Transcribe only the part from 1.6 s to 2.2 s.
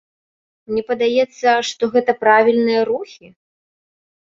што гэта